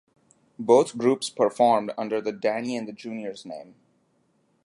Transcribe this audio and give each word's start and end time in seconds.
Both 0.57 0.97
groups 0.97 1.29
performed 1.29 1.93
under 1.95 2.21
the 2.21 2.31
"Danny 2.31 2.75
and 2.75 2.87
the 2.87 2.91
Juniors" 2.91 3.45
name. 3.45 3.75